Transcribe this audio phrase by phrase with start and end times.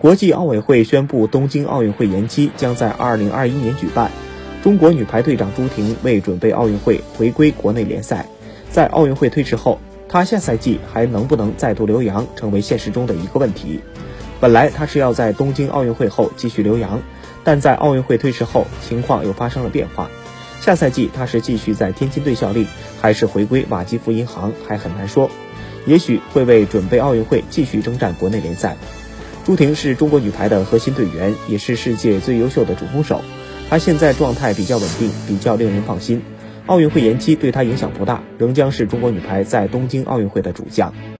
[0.00, 4.10] 国际奥委会宣布东京奥运会延期，将在2021年举办。
[4.62, 8.26] 中国女排队长朱婷为准备奥运会回归国内联赛，
[8.70, 9.78] 在奥运会推迟后，
[10.08, 13.80] 她下赛季还能不能再度留洋，成为现实中的一个问题。
[14.40, 17.02] 本来她是要在东京奥运会后继续留洋，
[17.44, 20.08] 但在奥运会推迟后，情况又发生了变化。
[20.62, 22.66] 下赛季她是继续在天津队效力，
[23.02, 25.30] 还是回归瓦基弗银行，还很难说。
[25.84, 28.78] 也许会为准备奥运会继续征战国内联赛。
[29.50, 33.20] 朱婷是中国女排的核心队员，也是世界最优秀的主攻手。
[33.68, 36.22] 她现在状态比较稳定，比较令人放心。
[36.66, 40.94] 奥运会延期对她影响不大，仍将是中国女排在东京奥运会的主将。